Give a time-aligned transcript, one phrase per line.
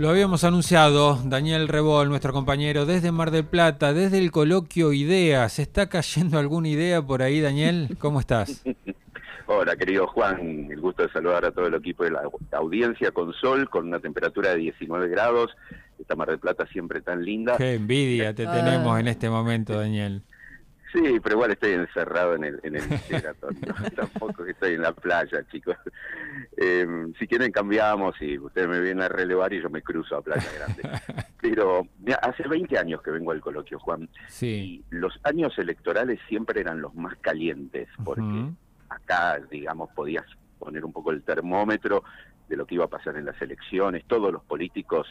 [0.00, 5.58] Lo habíamos anunciado, Daniel Rebol, nuestro compañero, desde Mar del Plata, desde el coloquio Ideas.
[5.58, 7.98] ¿Está cayendo alguna idea por ahí, Daniel?
[7.98, 8.64] ¿Cómo estás?
[9.46, 13.34] Hola, querido Juan, el gusto de saludar a todo el equipo de la audiencia con
[13.34, 15.54] sol, con una temperatura de 19 grados.
[15.98, 17.58] Esta Mar del Plata siempre tan linda.
[17.58, 20.22] Qué envidia te tenemos en este momento, Daniel.
[20.92, 22.82] Sí, pero igual estoy encerrado en el, en el
[23.96, 25.76] Tampoco que estoy en la playa, chicos.
[26.56, 26.86] Eh,
[27.18, 30.48] si quieren cambiamos y ustedes me vienen a relevar y yo me cruzo a Playa
[30.56, 30.82] Grande.
[31.40, 31.86] Pero
[32.22, 34.08] hace 20 años que vengo al coloquio, Juan.
[34.28, 34.84] Sí.
[34.90, 38.50] Y los años electorales siempre eran los más calientes, porque
[38.88, 40.26] acá, digamos, podías
[40.58, 42.04] poner un poco el termómetro
[42.48, 44.04] de lo que iba a pasar en las elecciones.
[44.06, 45.06] Todos los políticos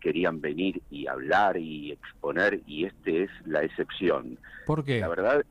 [0.00, 4.38] querían venir y hablar y exponer y este es la excepción.
[4.66, 5.00] ¿Por qué?
[5.00, 5.44] La verdad,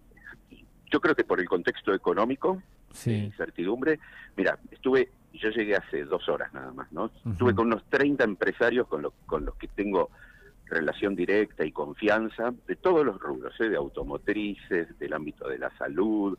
[0.92, 3.12] yo creo que por el contexto económico, sí.
[3.12, 4.00] incertidumbre.
[4.38, 7.12] Mira, estuve, yo llegué hace dos horas nada más, ¿no?
[7.30, 10.10] Estuve con unos 30 empresarios con, con los que tengo
[10.68, 13.70] relación directa y confianza de todos los rubros, ¿eh?
[13.70, 16.38] de automotrices, del ámbito de la salud,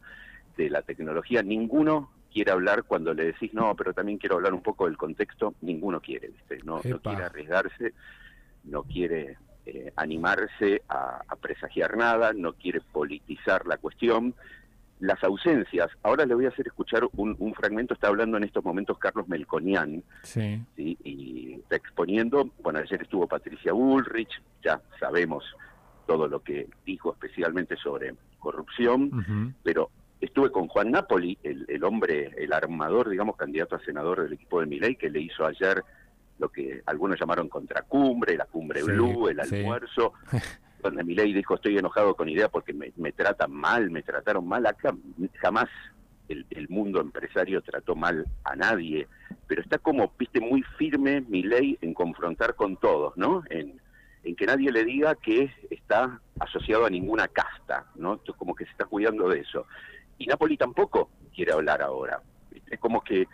[0.56, 1.42] de la tecnología.
[1.42, 5.54] Ninguno quiere hablar cuando le decís, no, pero también quiero hablar un poco del contexto,
[5.62, 6.58] ninguno quiere, ¿viste?
[6.64, 7.94] No, no quiere arriesgarse,
[8.64, 14.34] no quiere eh, animarse a, presagiar nada, no quiere politizar la cuestión.
[15.00, 18.98] Las ausencias, ahora le voy a hacer escuchar un, fragmento, está hablando en estos momentos
[18.98, 20.62] Carlos Melconian, sí.
[20.76, 25.42] y está exponiendo, bueno, ayer estuvo Patricia Bullrich, ya sabemos
[26.06, 32.52] todo lo que dijo especialmente sobre corrupción, pero Estuve con Juan Napoli, el, hombre, el
[32.52, 35.84] armador, digamos, candidato a senador del equipo de Miley, que le hizo ayer
[36.38, 40.14] lo que algunos llamaron contracumbre, la cumbre blue, el almuerzo,
[40.82, 44.66] donde Milei dijo estoy enojado con idea porque me, tratan mal, me trataron mal.
[44.66, 44.94] Acá
[45.40, 45.68] jamás
[46.28, 49.06] el, mundo empresario trató mal a nadie,
[49.46, 53.42] pero está como, viste, muy firme Milei en confrontar con todos, ¿no?
[53.50, 53.80] En,
[54.24, 58.20] en que nadie le diga que está asociado a ninguna casta, ¿no?
[58.36, 59.66] Como que se está cuidando de eso
[60.18, 62.20] y Napoli tampoco quiere hablar ahora.
[62.70, 63.28] Es como que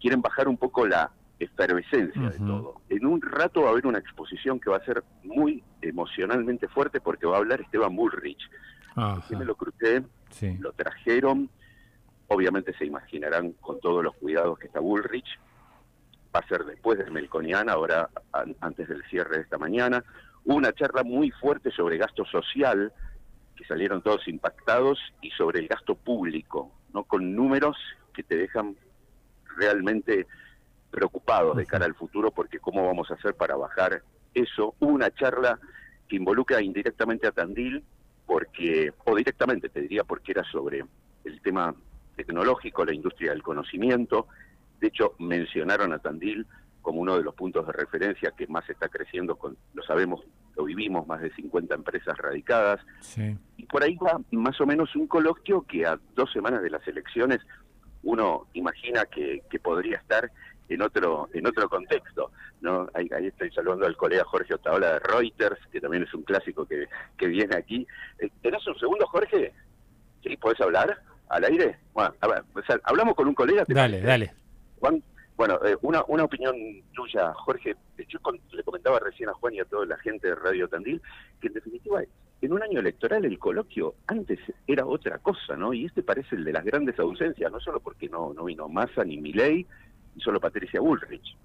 [0.00, 2.80] quieren bajar un poco la efervescencia de todo.
[2.88, 7.00] En un rato va a haber una exposición que va a ser muy emocionalmente fuerte
[7.00, 8.50] porque va a hablar Esteban Bullrich.
[8.96, 10.04] Yo me lo crucé,
[10.60, 11.50] lo trajeron,
[12.28, 15.38] obviamente se imaginarán con todos los cuidados que está Bullrich.
[16.34, 18.08] Va a ser después del Melconian, ahora
[18.60, 20.04] antes del cierre de esta mañana.
[20.44, 22.92] una charla muy fuerte sobre gasto social,
[23.56, 27.76] que salieron todos impactados y sobre el gasto público, no con números
[28.12, 28.76] que te dejan
[29.56, 30.26] realmente
[30.90, 34.74] preocupados de cara al futuro porque cómo vamos a hacer para bajar eso.
[34.78, 35.58] Hubo una charla
[36.08, 37.82] que involucra indirectamente a Tandil
[38.26, 40.84] porque o directamente te diría porque era sobre
[41.24, 41.74] el tema
[42.16, 44.28] tecnológico, la industria del conocimiento.
[44.80, 46.46] De hecho, mencionaron a Tandil
[46.80, 50.20] como uno de los puntos de referencia que más está creciendo, con, lo sabemos,
[50.56, 52.80] lo vivimos, más de 50 empresas radicadas.
[53.56, 56.86] Y por ahí va más o menos un coloquio que a dos semanas de las
[56.86, 57.40] elecciones
[58.04, 60.30] uno imagina que, podría estar
[60.68, 62.30] en otro en otro contexto.
[62.60, 66.66] no ahí, estoy saludando al colega Jorge Otaola de Reuters, que también es un clásico
[66.66, 66.86] que,
[67.16, 67.86] que viene aquí.
[68.18, 69.52] Eh, ¿Tenés un segundo, Jorge?
[70.22, 70.36] ¿Sí?
[70.36, 71.78] ¿Podés hablar al aire?
[71.92, 72.44] Bueno, a ver,
[72.84, 73.64] hablamos con un colega.
[73.66, 74.34] Dale, dale.
[74.80, 75.02] Juan,
[75.36, 76.54] bueno, eh, una, una opinión
[76.94, 77.74] tuya, Jorge.
[78.08, 78.18] Yo
[78.52, 81.00] le comentaba recién a Juan y a toda la gente de Radio Tandil
[81.40, 82.02] que en definitiva
[82.40, 85.72] en un año electoral el coloquio antes era otra cosa, ¿no?
[85.72, 89.02] Y este parece el de las grandes ausencias, no solo porque no, no vino Massa
[89.04, 89.66] ni Milei,
[90.14, 91.36] y solo Patricia Bullrich.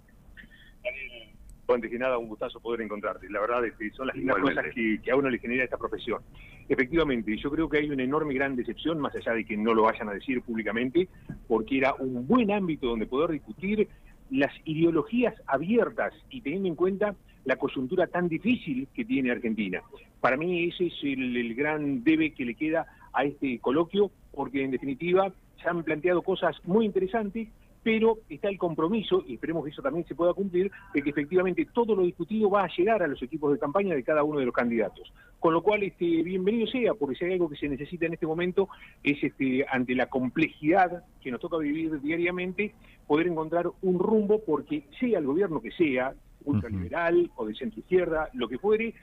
[1.73, 3.29] Antes que nada, un gustazo poder encontrarte.
[3.29, 6.21] La verdad es que son las mismas cosas que, a uno le genera esta profesión.
[6.67, 9.83] Efectivamente, yo creo que hay una enorme gran decepción, más allá de que no lo
[9.83, 11.07] vayan a decir públicamente,
[11.47, 13.87] porque era un buen ámbito donde poder discutir
[14.31, 17.15] las ideologías abiertas y teniendo en cuenta
[17.45, 19.81] la coyuntura tan difícil que tiene Argentina.
[20.21, 24.63] Para mí ese es el, el gran debe que le queda a este coloquio, porque
[24.63, 25.31] en definitiva
[25.61, 27.47] se han planteado cosas muy interesantes
[27.83, 31.67] pero está el compromiso, y esperemos que eso también se pueda cumplir, de que efectivamente
[31.73, 34.45] todo lo discutido va a llegar a los equipos de campaña de cada uno de
[34.45, 35.11] los candidatos.
[35.39, 38.27] Con lo cual, este, bienvenido sea, porque si hay algo que se necesita en este
[38.27, 38.67] momento
[39.03, 42.73] es este, ante la complejidad que nos toca vivir diariamente,
[43.07, 46.13] poder encontrar un rumbo, porque sea el gobierno que sea,
[46.45, 48.93] ultraliberal o de centro izquierda, lo que fuere,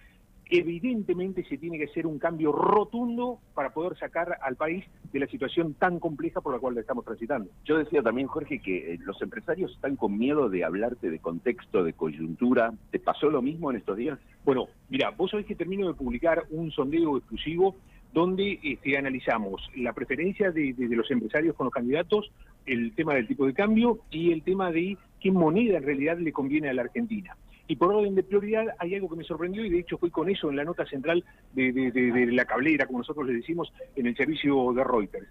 [0.49, 5.27] evidentemente se tiene que hacer un cambio rotundo para poder sacar al país de la
[5.27, 7.51] situación tan compleja por la cual estamos transitando.
[7.65, 11.83] Yo decía también, Jorge, que eh, los empresarios están con miedo de hablarte de contexto,
[11.83, 12.73] de coyuntura.
[12.91, 14.19] ¿Te pasó lo mismo en estos días?
[14.45, 17.75] Bueno, mira, vos sabés que termino de publicar un sondeo exclusivo
[18.13, 22.33] donde este, analizamos la preferencia de, los empresarios con los candidatos,
[22.65, 26.33] el tema del tipo de cambio y el tema de qué moneda en realidad le
[26.33, 27.37] conviene a la Argentina.
[27.69, 30.31] Y por orden de prioridad hay algo que me sorprendió y de hecho fui con
[30.31, 34.73] eso en la nota central de, la cablera, como nosotros le decimos, en el servicio
[34.73, 35.27] de Reuters.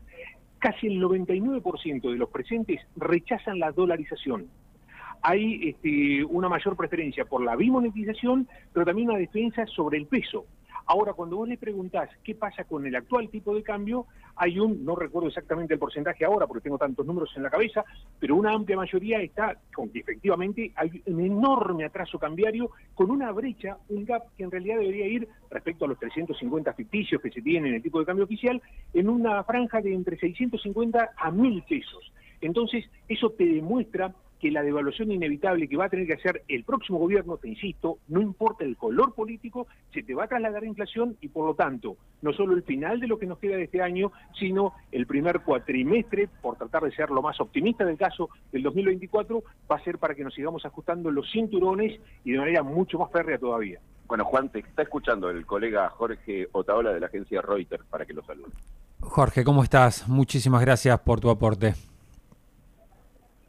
[0.60, 4.50] Casi el 99% de los presentes rechazan la dolarización
[5.28, 10.46] hay este, una mayor preferencia por la bimonetización, pero también una defensa sobre el peso.
[10.88, 14.06] Ahora, cuando vos le preguntás qué pasa con el actual tipo de cambio,
[14.36, 17.84] hay un, no recuerdo exactamente el porcentaje ahora porque tengo tantos números en la cabeza,
[18.20, 23.32] pero una amplia mayoría está con que efectivamente hay un enorme atraso cambiario con una
[23.32, 27.42] brecha, un gap que en realidad debería ir respecto a los 350 ficticios que se
[27.42, 28.62] tienen en el tipo de cambio oficial,
[28.94, 32.12] en una franja de entre 650 a 1000 pesos.
[32.42, 36.64] Entonces, eso te demuestra que la devaluación inevitable que va a tener que hacer el
[36.64, 40.70] próximo gobierno, te insisto, no importa el color político, se te va a trasladar la
[40.70, 43.64] inflación y por lo tanto, no solo el final de lo que nos queda de
[43.64, 48.30] este año, sino el primer cuatrimestre, por tratar de ser lo más optimista del caso
[48.52, 52.64] del 2024, va a ser para que nos sigamos ajustando los cinturones y de manera
[52.64, 53.80] mucho más férrea todavía.
[54.08, 58.14] Bueno, Juan, te está escuchando el colega Jorge Otaola de la agencia Reuters para que
[58.14, 58.52] lo salude.
[59.00, 60.08] Jorge, ¿cómo estás?
[60.08, 61.74] Muchísimas gracias por tu aporte.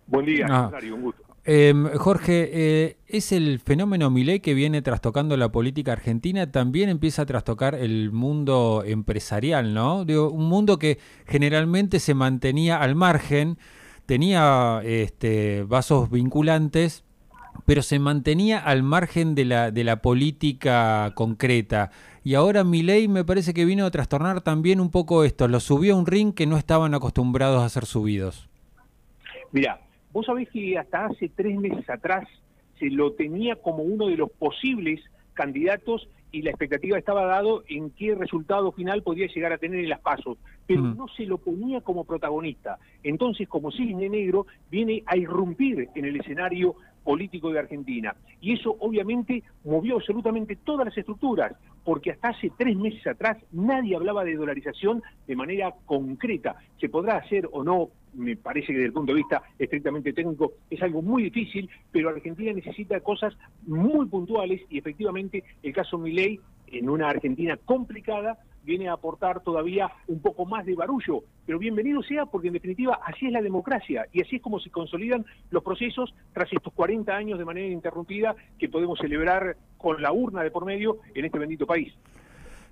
[0.06, 0.70] Buen día, ah.
[0.92, 1.22] un gusto.
[1.48, 6.50] Em, Jorge, eh, ¿es el fenómeno Milei que viene trastocando la política argentina?
[6.50, 10.00] También empieza a trastocar el mundo empresarial, ¿no?
[10.00, 13.58] un mundo que generalmente se mantenía al margen,
[14.06, 17.04] tenía este, vasos vinculantes,
[17.64, 21.92] pero se mantenía al margen de la, de la política concreta.
[22.24, 25.94] Y ahora Milei me parece que vino a trastornar también un poco esto, lo subió
[25.94, 28.48] a un ring que no estaban acostumbrados a ser subidos.
[29.52, 29.85] Mira,
[30.16, 32.26] Vos sabés que hasta hace tres meses atrás
[32.78, 34.98] se lo tenía como uno de los posibles
[35.34, 39.90] candidatos y la expectativa estaba dado en qué resultado final podía llegar a tener en
[39.90, 42.78] las pasos, pero no se lo ponía como protagonista.
[43.02, 48.16] Entonces, como Cisne Negro, viene a irrumpir en el escenario político de Argentina.
[48.40, 51.52] Y eso obviamente movió absolutamente todas las estructuras,
[51.84, 56.56] porque hasta hace tres meses atrás nadie hablaba de dolarización de manera concreta.
[56.80, 60.54] Se podrá hacer o no me parece que desde el punto de vista estrictamente técnico
[60.70, 63.36] es algo muy difícil, pero Argentina necesita cosas
[63.66, 69.88] muy puntuales y efectivamente el caso Milei en una Argentina complicada viene a aportar todavía
[70.08, 74.06] un poco más de barullo, pero bienvenido sea porque en definitiva así es la democracia
[74.12, 78.34] y así es como se consolidan los procesos tras estos 40 años de manera interrumpida
[78.58, 81.94] que podemos celebrar con la urna de por medio en este bendito país.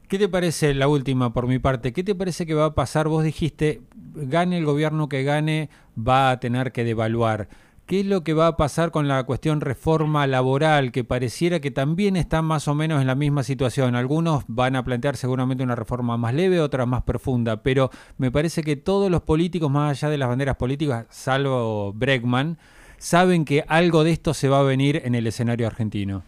[0.08, 1.92] ¿Qué te parece la última por mi parte?
[1.92, 3.08] ¿Qué te parece que va a pasar?
[3.08, 3.80] Vos dijiste,
[4.14, 7.48] gane el gobierno que gane, va a tener que devaluar.
[7.86, 11.70] ¿Qué es lo que va a pasar con la cuestión reforma laboral, que pareciera que
[11.70, 13.94] también está más o menos en la misma situación?
[13.94, 18.62] Algunos van a plantear seguramente una reforma más leve, otra más profunda, pero me parece
[18.62, 22.56] que todos los políticos, más allá de las banderas políticas, salvo Bregman,
[22.96, 26.22] saben que algo de esto se va a venir en el escenario argentino.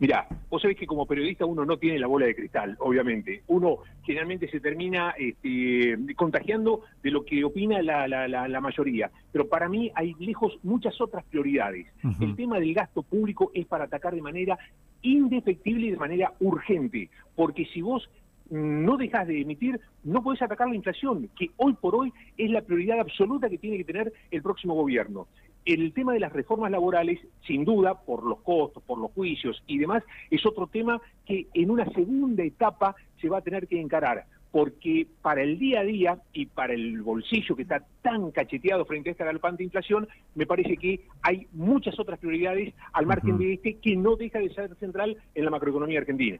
[0.00, 3.42] Mira, vos sabés que como periodista uno no tiene la bola de cristal, obviamente.
[3.48, 9.10] Uno generalmente se termina este, contagiando de lo que opina la, mayoría.
[9.30, 11.86] Pero para mí hay lejos muchas otras prioridades.
[12.18, 14.58] El tema del gasto público es para atacar de manera
[15.02, 17.10] indefectible y de manera urgente.
[17.36, 18.08] Porque si vos
[18.48, 22.62] no dejas de emitir, no podés atacar la inflación, que hoy por hoy es la
[22.62, 25.28] prioridad absoluta que tiene que tener el próximo gobierno
[25.64, 29.78] el tema de las reformas laborales, sin duda, por los costos, por los juicios y
[29.78, 34.26] demás, es otro tema que en una segunda etapa se va a tener que encarar,
[34.50, 39.10] porque para el día a día y para el bolsillo que está tan cacheteado frente
[39.10, 43.74] a esta galopante inflación, me parece que hay muchas otras prioridades al margen de este
[43.74, 46.38] que no deja de ser central en la macroeconomía argentina.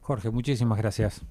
[0.00, 1.24] Jorge, muchísimas gracias.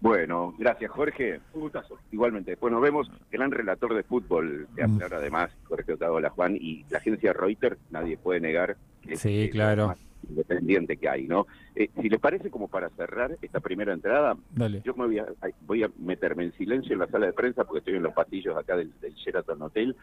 [0.00, 1.40] Bueno, gracias Jorge.
[1.54, 1.98] Un gustazo.
[2.12, 2.52] Igualmente.
[2.52, 3.10] Después nos vemos.
[3.30, 8.16] Gran relator de fútbol de hablar además, Jorge Otaola Juan, y la agencia Reuters, nadie
[8.16, 9.88] puede negar que sí, claro.
[9.88, 11.46] más independiente que hay, ¿no?
[11.74, 14.36] Eh, si les parece, como para cerrar esta primera entrada,
[14.84, 15.26] yo me voy a,
[15.66, 18.56] voy a meterme en silencio en la sala de prensa porque estoy en los pasillos
[18.56, 19.96] acá del, Sheraton Hotel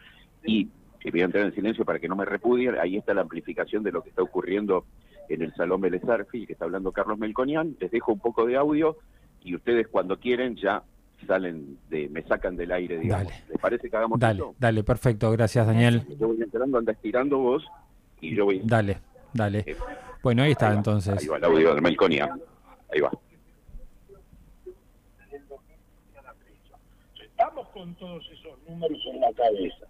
[0.44, 0.68] y
[1.10, 2.76] voy a entrar en silencio para que no me repudien.
[2.78, 4.84] Ahí está la amplificación de lo que está ocurriendo
[5.28, 7.76] en el Salón Vélez que está hablando Carlos Melconian.
[7.78, 8.96] Les dejo un poco de audio
[9.46, 10.82] y ustedes cuando quieren ya
[11.26, 13.28] salen de, me sacan del aire, digamos.
[13.28, 13.44] Dale.
[13.48, 16.02] ¿Les parece que hagamos Dale, dale, perfecto, gracias Daniel.
[16.18, 17.64] Yo voy entrando, anda estirando vos
[18.20, 18.60] y yo voy...
[18.64, 18.98] Dale,
[19.32, 19.64] dale.
[19.66, 19.76] Eh,
[20.22, 21.16] bueno, ahí está entonces.
[21.18, 22.36] Ahí va el audio de Melconia,
[22.92, 23.10] ahí va.
[27.22, 29.86] Estamos con todos esos números en la cabeza.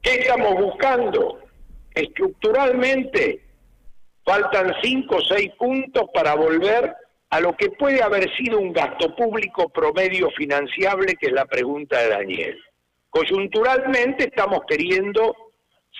[0.00, 1.38] ¿Qué estamos buscando?
[1.94, 3.44] Estructuralmente
[4.24, 6.96] faltan cinco o seis puntos para volver
[7.32, 11.98] a lo que puede haber sido un gasto público promedio financiable, que es la pregunta
[11.98, 12.58] de Daniel.
[13.08, 15.34] Coyunturalmente estamos queriendo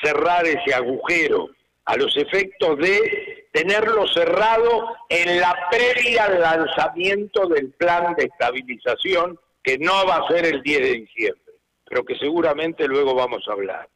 [0.03, 1.49] cerrar ese agujero
[1.87, 9.39] a los efectos de tenerlo cerrado en la previa al lanzamiento del plan de estabilización,
[9.63, 11.55] que no va a ser el 10 de diciembre,
[11.87, 13.89] pero que seguramente luego vamos a hablar.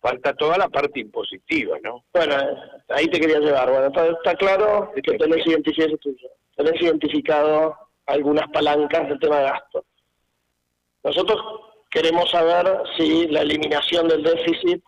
[0.00, 2.04] Falta toda la parte impositiva, ¿no?
[2.12, 2.36] Bueno,
[2.90, 3.68] ahí te quería llevar.
[3.68, 5.44] Bueno, está, claro que tenés
[6.56, 9.84] tenés identificado algunas palancas del tema de gasto.
[11.02, 11.40] Nosotros
[11.90, 14.82] queremos saber si la eliminación del déficit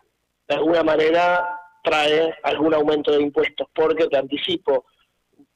[0.49, 4.87] de alguna manera trae algún aumento de impuestos, porque te anticipo,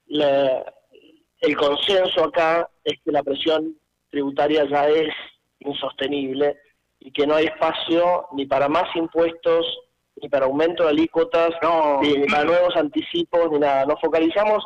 [0.09, 3.77] el consenso acá es que la presión
[4.11, 5.13] tributaria ya es
[5.61, 6.57] insostenible
[6.99, 9.67] y que no hay espacio ni para más impuestos,
[10.17, 11.51] ni para aumento de alícuotas,
[12.03, 13.87] ni para nuevos anticipos, ni nada.
[13.87, 14.63] Nos focalizamos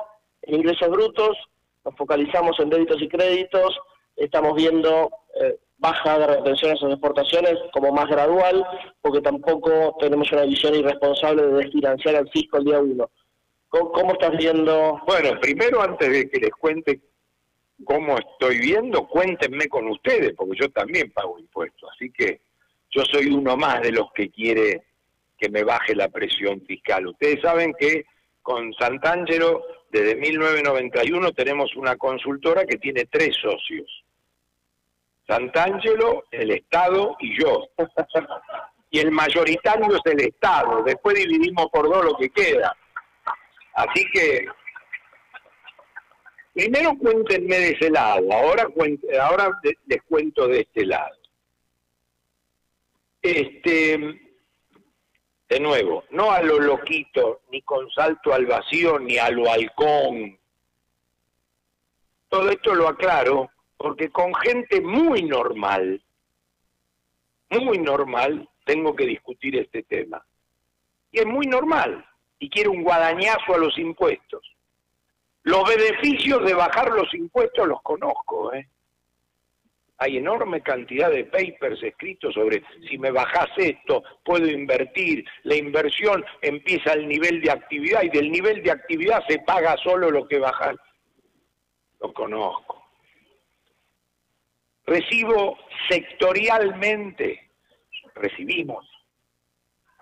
[0.47, 1.37] en ingresos brutos,
[1.85, 3.79] nos focalizamos en débitos y créditos,
[4.17, 5.11] estamos viendo
[5.41, 8.65] eh, baja de retenciones o exportaciones como más gradual,
[9.03, 13.11] porque tampoco tenemos una visión irresponsable de desfinanciar al fisco el día uno.
[13.69, 15.03] ¿Cómo, estás viendo?
[15.05, 17.01] Bueno, primero antes de que les cuente
[17.85, 22.41] cómo estoy viendo, cuéntenme con ustedes, porque yo también pago impuestos, así que
[22.91, 24.85] yo soy uno más de los que quiere
[25.37, 27.09] que me baje la presión fiscal.
[27.09, 28.05] Ustedes saben que
[28.43, 34.05] con Santangelo, desde 1991, tenemos una consultora que tiene tres socios.
[35.25, 37.69] Santangelo, el Estado y yo.
[38.91, 40.83] y el mayoritario es el Estado.
[40.83, 42.77] Después dividimos por dos lo que queda.
[43.75, 44.47] Así que,
[46.53, 48.67] primero cuéntenme de ese lado, ahora,
[49.21, 51.17] ahora les cuento de este lado.
[53.23, 54.24] Este,
[55.55, 60.37] de nuevo, no a lo loquito, ni con salto al vacío, ni a lo halcón.
[62.29, 66.03] Todo esto lo aclaro porque con gente muy normal,
[67.51, 70.27] muy normal, tengo que discutir este tema.
[71.13, 72.05] Y es muy normal,
[72.41, 74.57] y quiero un guadañazo a los impuestos.
[75.45, 78.69] Los beneficios de bajar los impuestos los conozco, ¿eh?
[79.99, 85.25] Hay enorme cantidad de papers escritos sobre si me bajas esto, puedo invertir.
[85.45, 90.11] La inversión empieza al nivel de actividad y del nivel de actividad se paga solo
[90.11, 90.77] lo que bajas.
[92.01, 92.85] Lo conozco
[94.87, 95.57] recibo
[95.89, 97.51] sectorialmente,
[98.15, 98.87] recibimos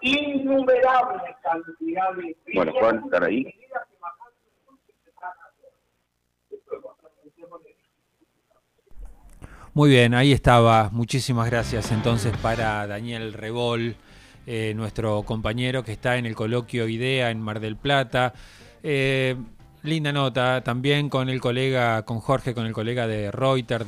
[0.01, 2.37] innumerables cantidades.
[2.55, 3.55] Bueno, Juan, ¿están ahí?
[9.75, 10.91] Muy bien, ahí estaba.
[10.93, 13.97] Muchísimas gracias entonces para Daniel Rebol,
[14.47, 18.35] eh, nuestro compañero que está en el coloquio IDEA en Mar del Plata.
[18.83, 19.35] Eh,
[19.83, 23.87] linda nota también con el colega, con Jorge, con el colega de Reuters.